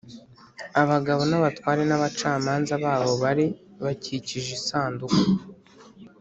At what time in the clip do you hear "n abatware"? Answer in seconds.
1.29-1.81